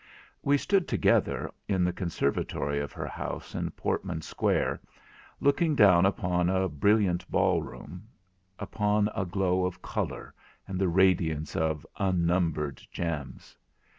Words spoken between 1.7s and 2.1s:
the